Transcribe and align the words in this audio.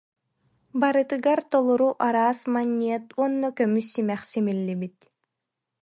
Барытыгар 0.81 1.39
толору 1.51 1.89
араас 2.07 2.39
манньыат 2.53 3.05
уонна 3.19 3.49
көмүс 3.57 3.85
симэх 3.93 4.21
симиллибит 4.31 4.97